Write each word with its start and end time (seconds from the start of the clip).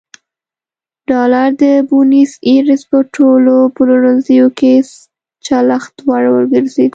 ډالر 1.09 1.47
د 1.61 1.63
بونیس 1.89 2.31
ایرس 2.47 2.81
په 2.91 2.99
ټولو 3.15 3.55
پلورنځیو 3.75 4.47
کې 4.59 4.73
چلښت 5.45 5.95
وړ 6.07 6.23
وګرځېد. 6.33 6.89